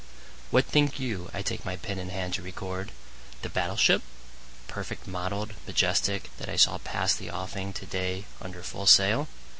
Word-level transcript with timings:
WHAT 0.49 0.65
think 0.65 0.99
you 0.99 1.29
I 1.31 1.43
take 1.43 1.63
my 1.63 1.75
pen 1.75 1.99
in 1.99 2.09
hand 2.09 2.33
to 2.33 2.41
record? 2.41 2.91
The 3.43 3.49
battle 3.49 3.75
ship, 3.75 4.01
perfect 4.67 5.05
model'd, 5.05 5.53
majestic, 5.67 6.31
that 6.37 6.49
I 6.49 6.55
saw 6.55 6.79
pass 6.79 7.13
the 7.13 7.29
offing 7.29 7.71
to 7.73 7.85
day 7.85 8.25
under 8.41 8.63
full 8.63 8.87
sail? 8.87 9.27